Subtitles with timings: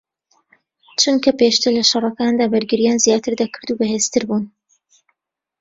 [1.01, 4.45] چونکە پێشتر لە شەڕەکاندا بەرگریان زیاتر دەکرد و بەهێزتر بوون